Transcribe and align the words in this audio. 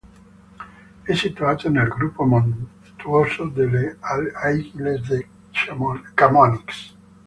È 1.03 1.13
situato 1.13 1.69
nel 1.69 1.87
gruppo 1.87 2.23
montuoso 2.23 3.45
delle 3.49 3.99
Aiguilles 3.99 5.07
de 5.07 5.27
Chamonix. 5.51 6.95